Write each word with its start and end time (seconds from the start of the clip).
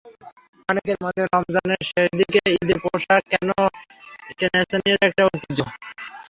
অনেকের 0.69 0.97
মতে, 1.03 1.21
রমজানের 1.25 1.81
শেষ 1.89 2.07
দিকে 2.19 2.39
ঈদের 2.55 2.77
পোশাক 2.83 3.21
কেনা 3.31 3.57
স্থানীয়দের 4.61 5.07
একটা 5.07 5.23
ঐতিহ্য। 5.27 5.59